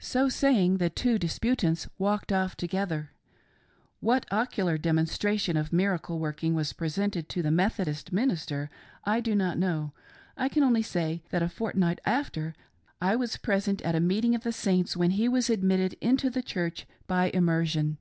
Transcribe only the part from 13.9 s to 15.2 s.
a meeting of the Saints when